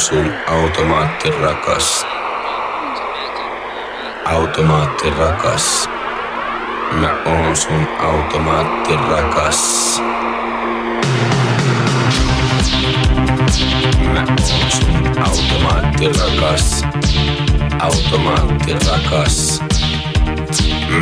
sun 0.00 0.32
automaatti 0.46 1.30
rakas. 1.30 2.06
Automaatti 4.24 5.10
rakas. 5.10 5.88
Mä 6.92 7.08
oon 7.26 7.56
sun 7.56 7.86
automaatti 7.98 8.96
rakas. 8.96 10.00
Mä 14.12 14.20
oon 14.20 14.70
sun 14.70 15.18
automaatti 15.18 16.06
rakas. 16.06 16.84
Automaatti 17.78 18.72
rakas. 18.72 19.60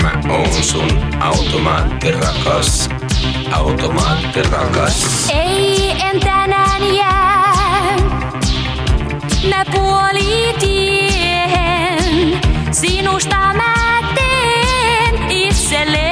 Mä 0.02 0.10
oon 0.28 0.62
sun 0.62 0.90
automaatti 1.20 2.10
rakas. 2.10 2.88
Automaatti 3.52 4.42
rakas. 4.42 5.28
Ei 5.30 5.90
en 5.90 6.20
tänään 6.20 6.94
jää. 6.94 7.47
Mä 9.46 9.64
puolitiehen 9.74 11.18
sinusta 12.70 13.36
mä 13.36 13.74
teen 14.14 15.30
itselleni 15.30 16.07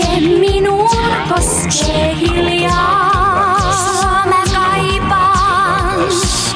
Koske 0.00 0.20
minun, 0.20 0.88
koske 1.28 2.14
hiljaa. 2.20 3.12
Mä 4.26 4.42
kaipaan. 4.54 5.98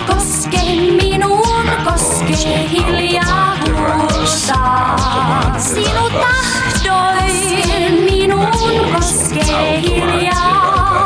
Koske 0.06 0.58
minun, 1.02 1.66
koske 1.84 2.68
hiljaa 2.70 3.56
huutaa. 3.66 4.98
Sinut 5.58 6.12
tahdoin 6.12 7.94
minun, 8.10 8.92
koske 8.94 9.44
hiljaa. 9.80 11.04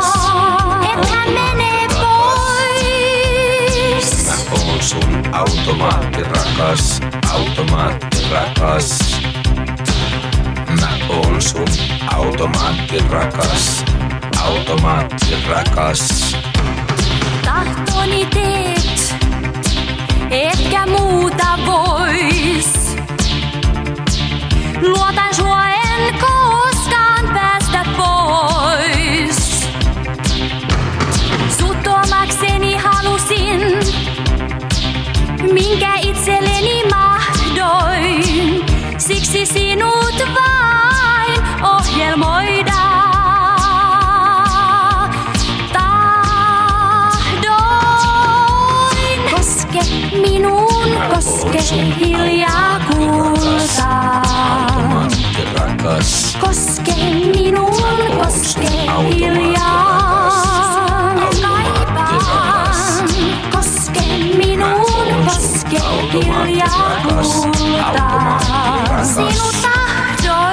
Ethän 0.93 1.29
mene 1.33 1.87
pois. 1.87 3.27
Mä 4.27 4.33
oon 4.51 4.81
sun 4.81 5.23
rakas. 6.23 6.99
Rakas. 8.31 9.18
Oon 11.09 11.41
sun 11.41 11.67
automaatti 12.15 12.97
rakas. 13.09 13.85
Automaatti 14.43 15.35
rakas. 15.49 16.35
Tahtoni 17.45 18.25
teet, 18.25 19.15
etkä 20.29 20.85
muuta 20.85 21.59
vois. 21.65 22.95
Luotan 24.81 25.35
sua 25.35 25.69
en 25.69 26.15
koskaan 26.19 27.29
päästä 27.33 27.85
pois. 27.97 29.67
Sut 31.59 31.87
omakseni 31.87 32.75
halusin, 32.77 33.61
minkä 35.53 35.93
itselleni 36.01 36.83
mahdoin. 36.89 38.65
Siksi 38.97 39.45
hiljaa. 59.03 59.99
Koske 63.55 64.19
koske. 68.99 69.29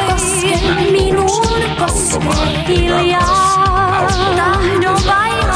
Koske 0.09 0.59
minuun, 0.93 1.62
koske 1.79 2.31
hiljaa. 2.69 3.67
Vain. 5.06 5.49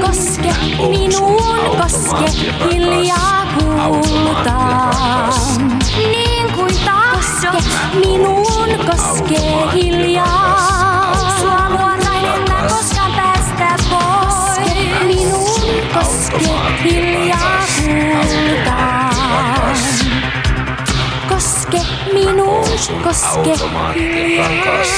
Koske 0.00 0.52
minuun, 0.88 1.60
koske. 1.76 2.26
Niin 6.10 6.52
kuin 6.54 6.74
tahdot 6.84 7.64
minuun, 7.94 8.70
koske 8.86 9.40
hiljaa. 9.74 10.71
Koske 16.02 16.50
hiljaa 16.84 17.62
kultaa. 17.84 19.10
Koske 21.28 21.80
minuun, 22.12 22.78
Sun 22.78 23.02
koske 23.02 23.50
automaatti 23.50 24.38
rakas. 24.38 24.88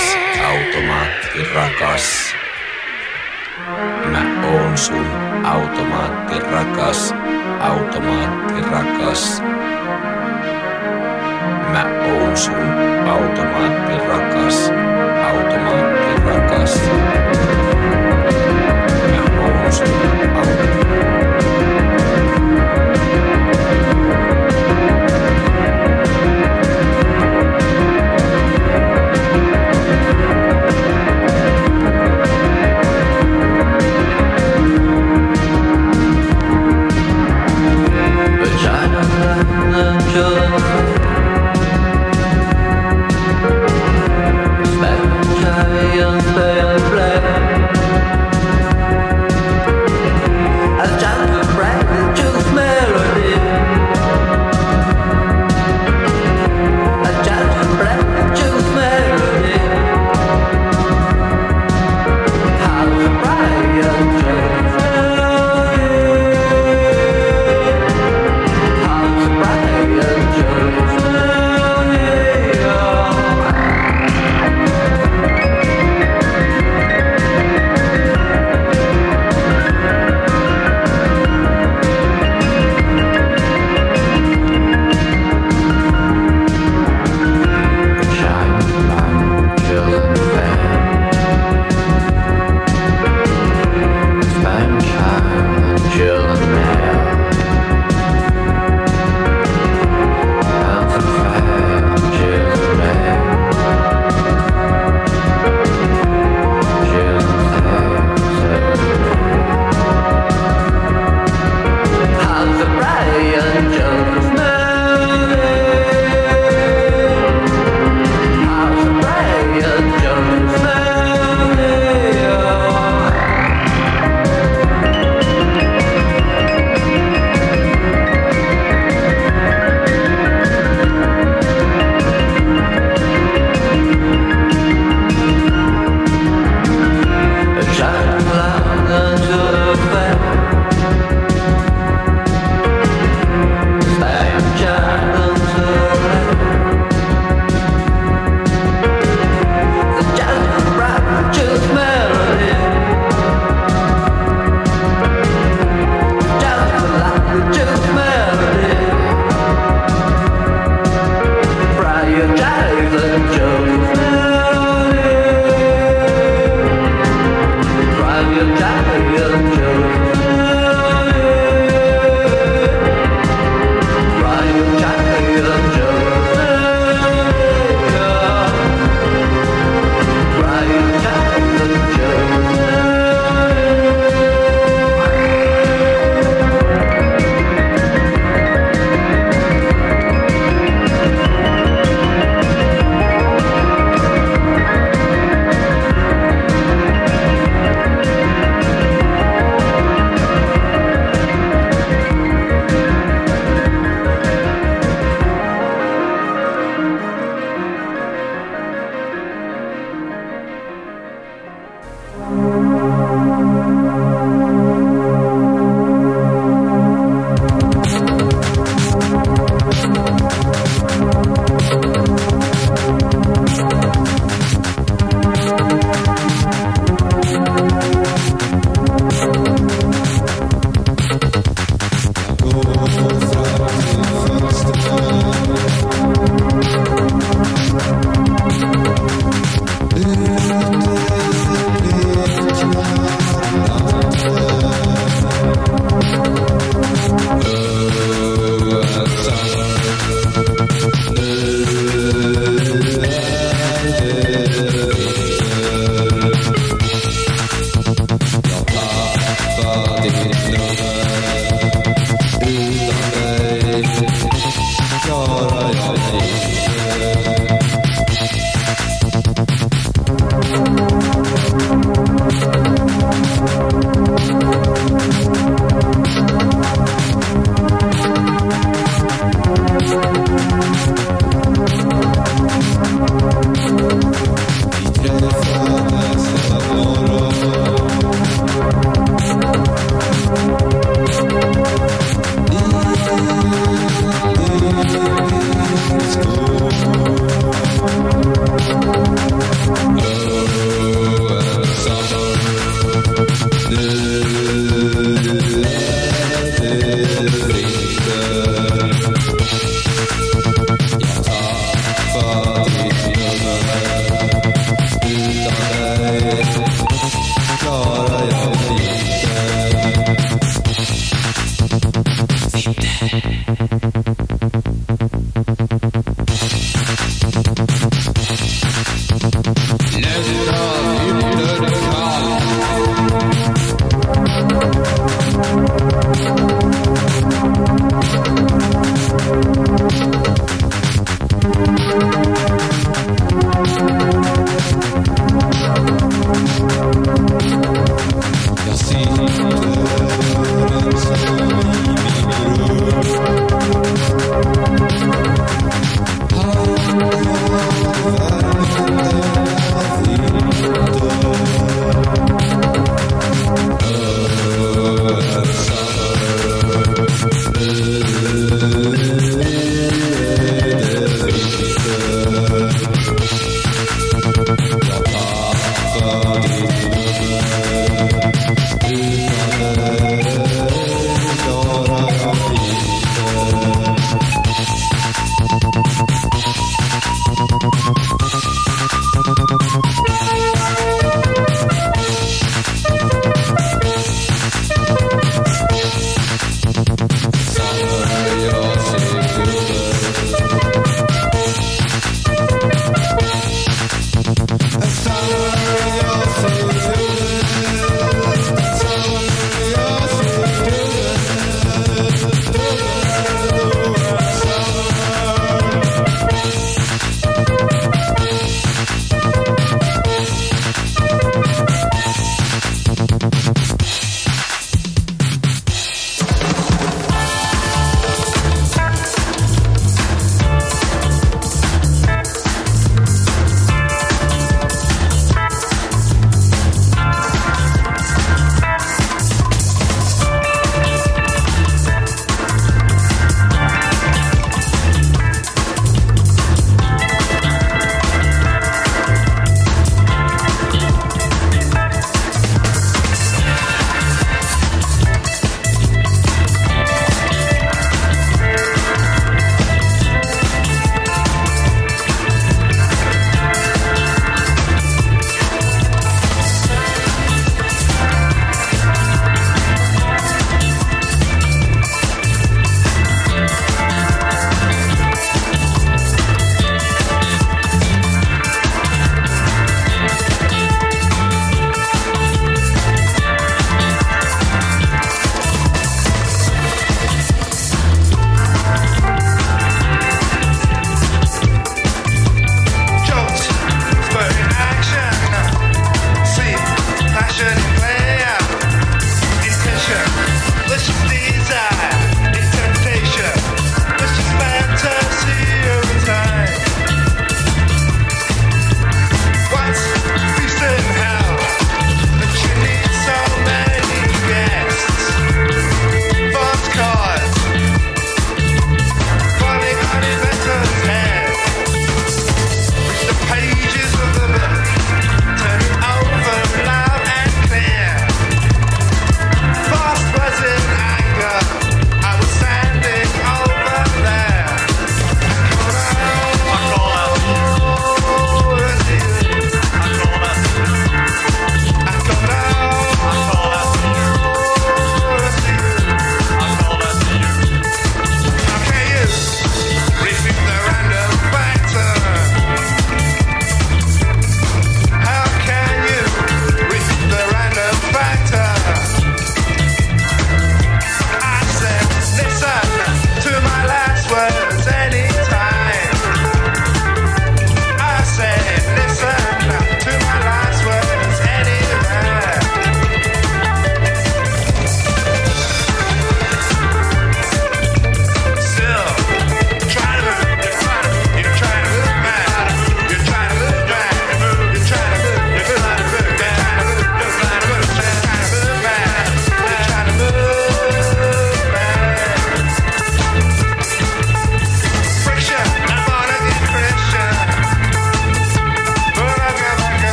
Automaatti 0.50 1.38
rakas. 1.54 2.34
Mä 4.10 4.22
oon 4.52 4.78
sun 4.78 5.06
automaatti 5.44 6.38
rakas. 6.50 7.14
Automaatti 7.60 8.70
rakas. 8.70 9.42
Mä 11.72 11.84
oon 12.06 12.36
sun 12.36 12.68
automaatti 13.10 13.83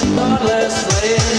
spotlessly. 0.00 1.29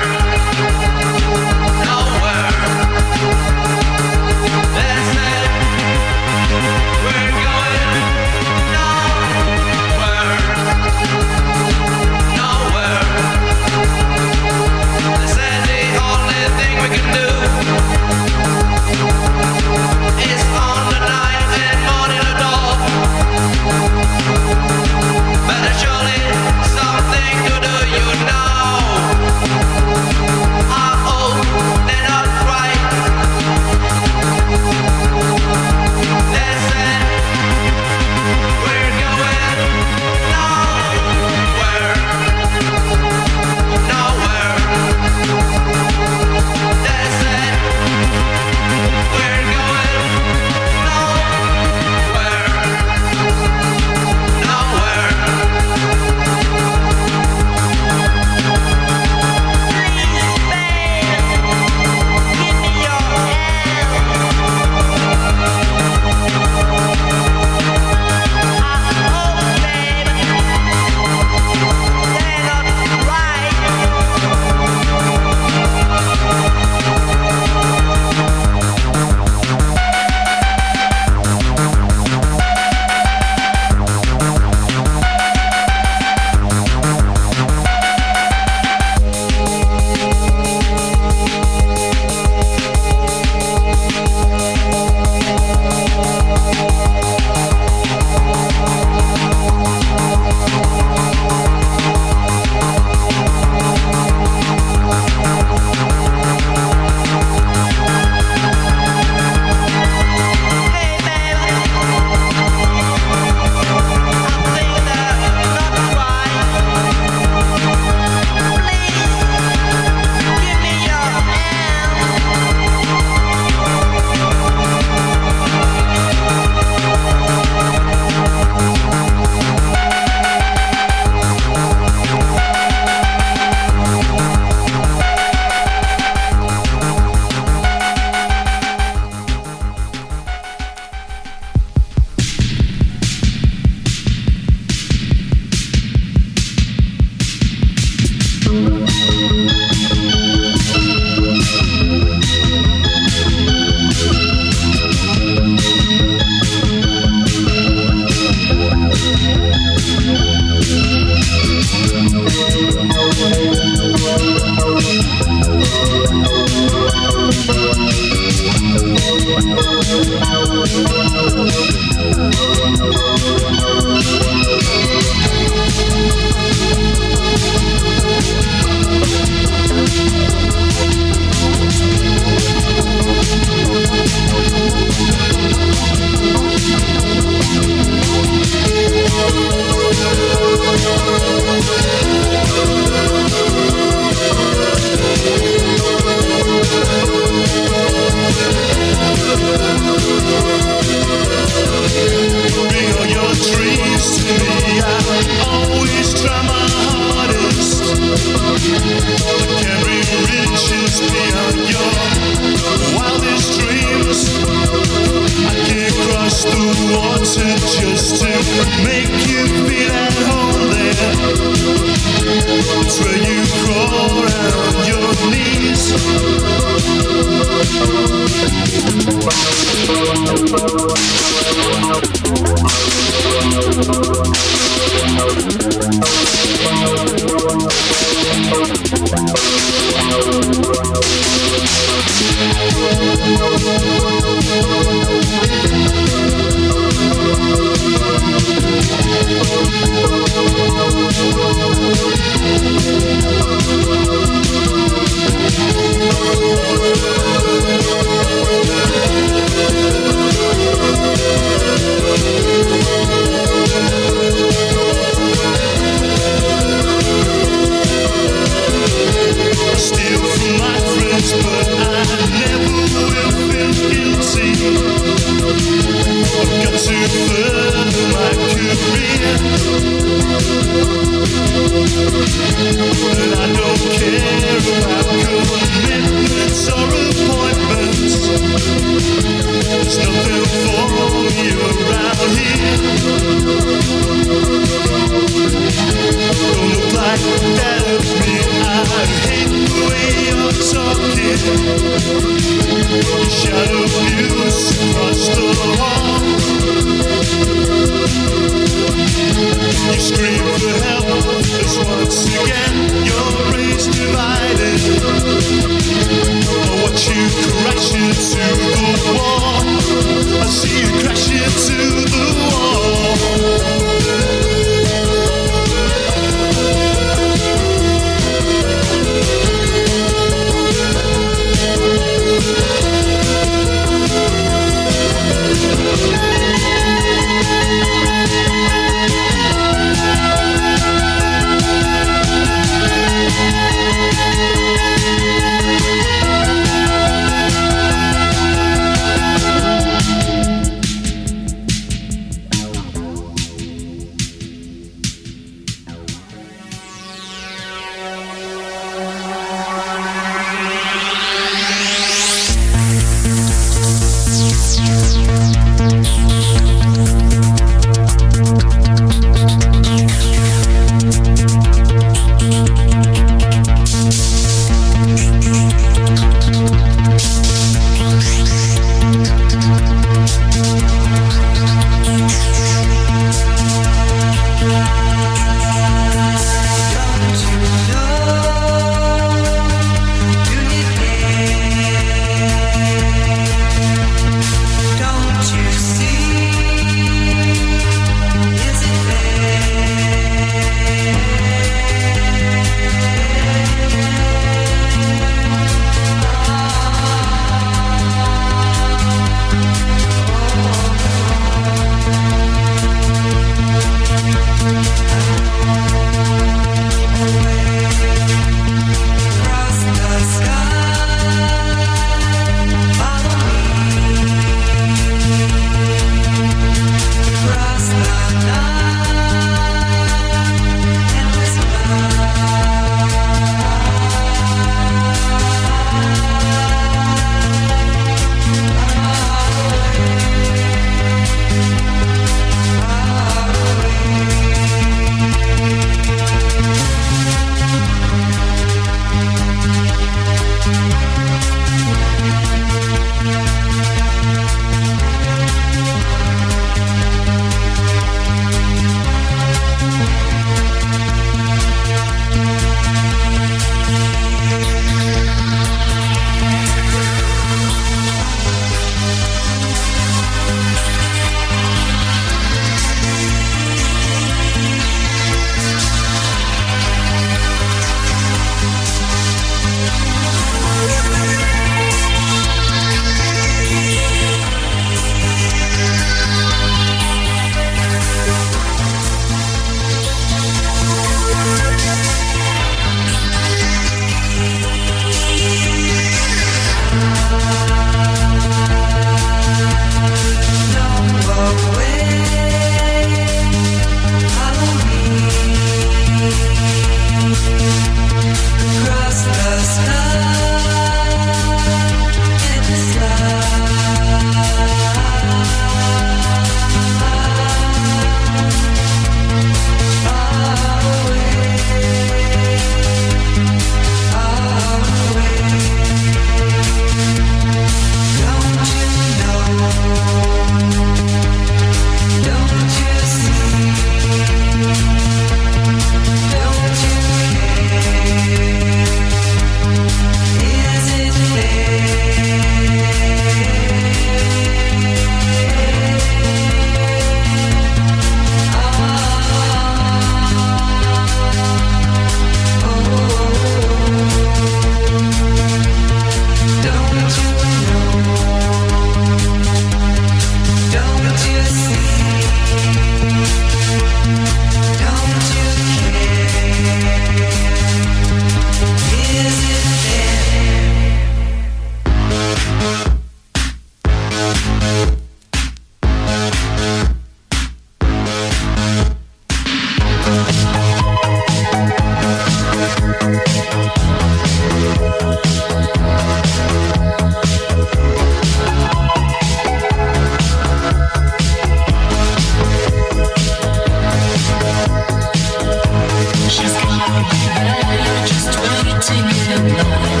just 598.05 598.29
waiting 598.39 599.07
in 599.33 599.57
line. 599.57 600.00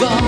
vent 0.00 0.27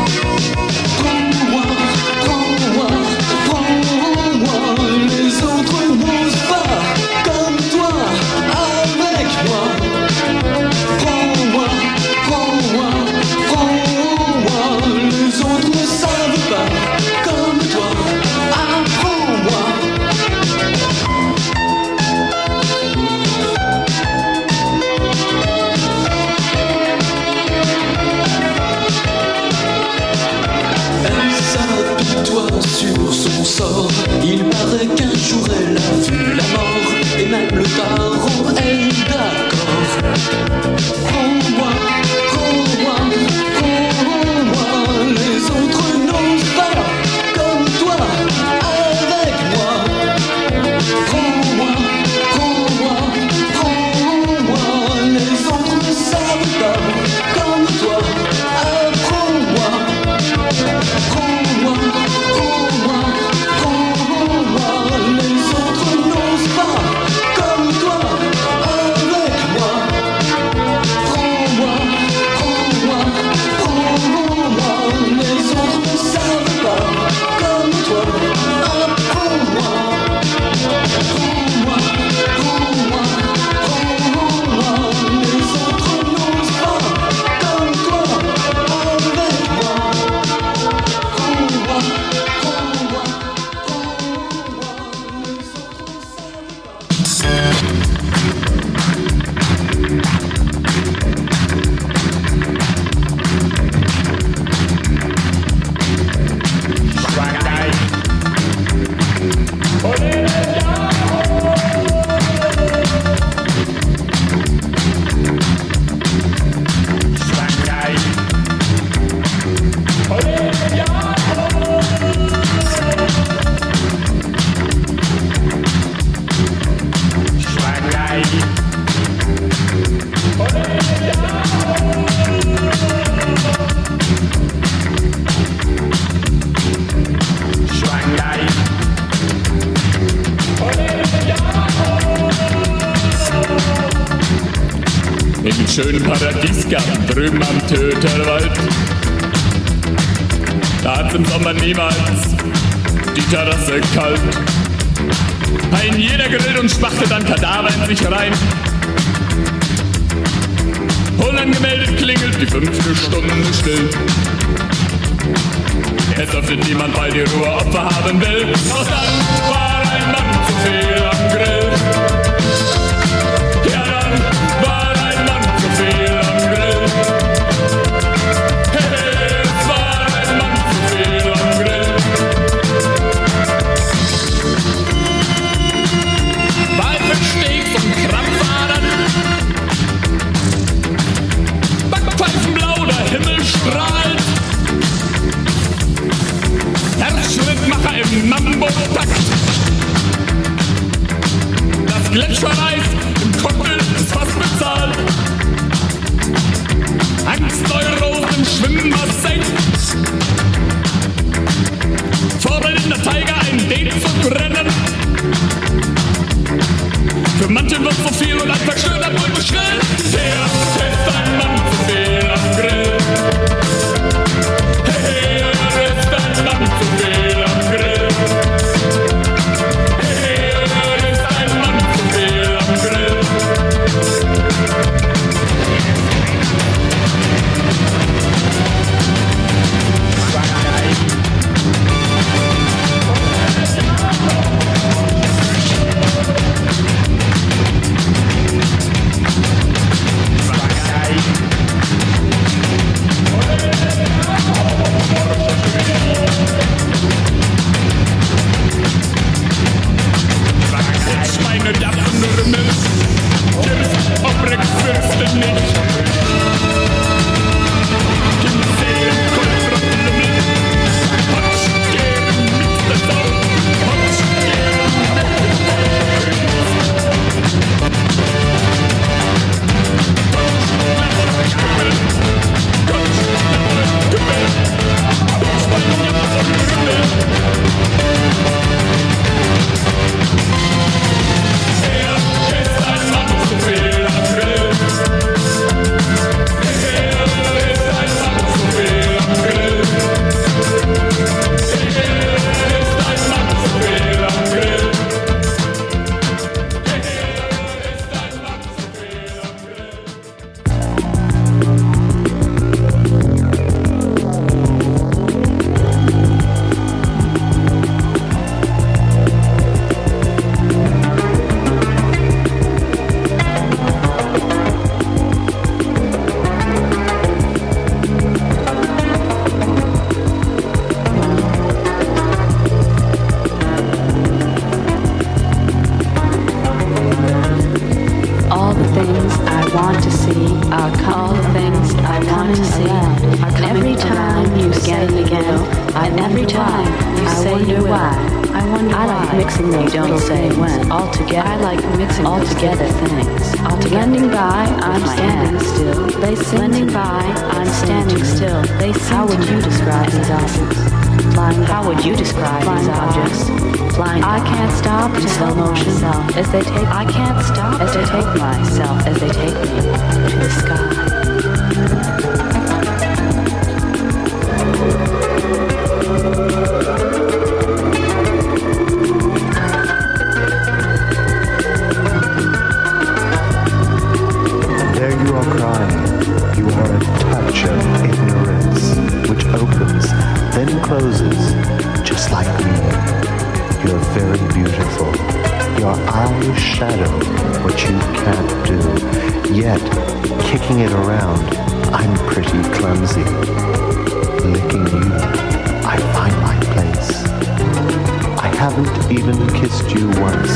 you 410.01 410.09
want. 410.19 410.50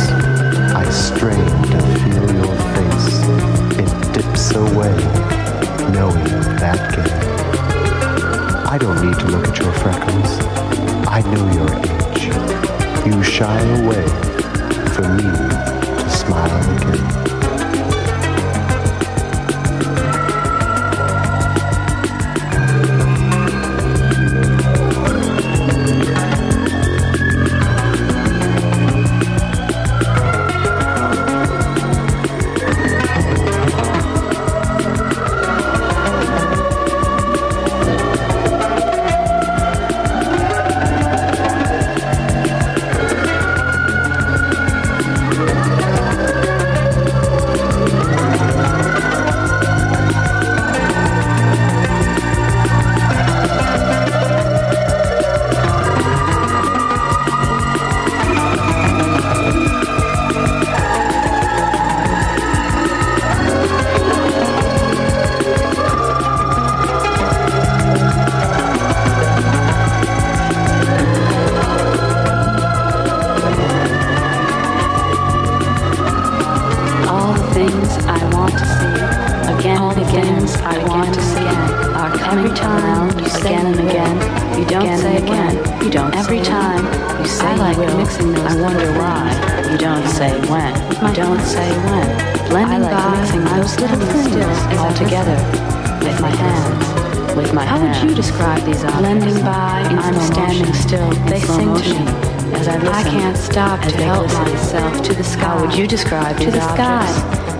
As 102.55 102.69
I 102.69 102.79
listen. 102.79 102.89
I 102.89 103.03
can't 103.03 103.37
stop 103.37 103.81
to 103.83 103.97
help 103.97 104.27
myself 104.33 105.03
to 105.03 105.15
the 105.15 105.25
sky. 105.25 105.41
How 105.41 105.61
would 105.61 105.75
you 105.77 105.87
describe 105.87 106.39
to 106.39 106.51
the 106.51 106.61
sky, 106.75 107.07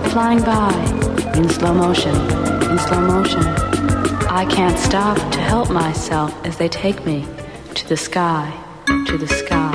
flying 0.09 0.41
by 0.43 0.73
in 1.35 1.49
slow 1.49 1.73
motion? 1.73 2.15
in 2.75 2.79
slow 2.79 3.01
motion. 3.01 3.43
I 4.27 4.45
can't 4.49 4.77
stop 4.77 5.17
to 5.31 5.39
help 5.39 5.69
myself 5.69 6.33
as 6.45 6.57
they 6.57 6.67
take 6.67 7.05
me 7.05 7.25
to 7.73 7.87
the 7.87 7.97
sky, 7.97 8.51
to 9.07 9.17
the 9.17 9.27
sky. 9.27 9.74